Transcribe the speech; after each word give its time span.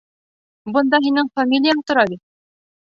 Бында 0.79 1.01
һинең 1.05 1.31
фамилияң 1.37 1.87
тора 1.93 2.11
бит. 2.15 2.25